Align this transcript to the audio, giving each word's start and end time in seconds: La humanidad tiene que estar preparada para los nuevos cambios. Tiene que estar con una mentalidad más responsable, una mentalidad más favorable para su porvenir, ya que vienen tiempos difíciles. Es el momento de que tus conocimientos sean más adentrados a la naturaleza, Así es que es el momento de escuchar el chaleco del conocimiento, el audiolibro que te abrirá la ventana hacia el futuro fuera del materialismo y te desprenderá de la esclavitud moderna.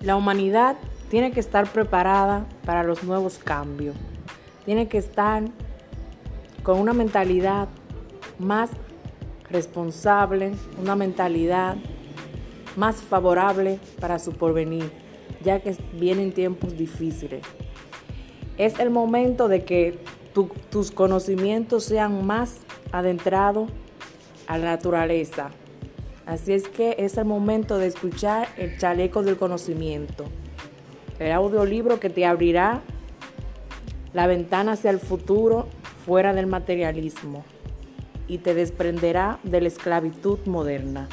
La 0.00 0.16
humanidad 0.16 0.76
tiene 1.10 1.30
que 1.30 1.40
estar 1.40 1.70
preparada 1.70 2.46
para 2.64 2.82
los 2.82 3.04
nuevos 3.04 3.38
cambios. 3.38 3.94
Tiene 4.64 4.88
que 4.88 4.98
estar 4.98 5.44
con 6.62 6.80
una 6.80 6.92
mentalidad 6.92 7.68
más 8.38 8.70
responsable, 9.48 10.52
una 10.80 10.96
mentalidad 10.96 11.76
más 12.76 12.96
favorable 12.96 13.78
para 14.00 14.18
su 14.18 14.32
porvenir, 14.32 14.90
ya 15.42 15.60
que 15.60 15.76
vienen 15.92 16.32
tiempos 16.32 16.76
difíciles. 16.76 17.42
Es 18.58 18.78
el 18.78 18.90
momento 18.90 19.48
de 19.48 19.64
que 19.64 19.98
tus 20.70 20.90
conocimientos 20.90 21.84
sean 21.84 22.26
más 22.26 22.56
adentrados 22.90 23.70
a 24.46 24.58
la 24.58 24.64
naturaleza, 24.64 25.50
Así 26.26 26.52
es 26.52 26.68
que 26.68 26.96
es 26.98 27.16
el 27.16 27.24
momento 27.24 27.78
de 27.78 27.88
escuchar 27.88 28.48
el 28.56 28.78
chaleco 28.78 29.22
del 29.22 29.36
conocimiento, 29.36 30.24
el 31.18 31.32
audiolibro 31.32 31.98
que 31.98 32.10
te 32.10 32.24
abrirá 32.24 32.80
la 34.12 34.26
ventana 34.26 34.72
hacia 34.72 34.90
el 34.90 35.00
futuro 35.00 35.68
fuera 36.04 36.32
del 36.32 36.46
materialismo 36.46 37.44
y 38.28 38.38
te 38.38 38.54
desprenderá 38.54 39.40
de 39.42 39.60
la 39.60 39.68
esclavitud 39.68 40.38
moderna. 40.46 41.08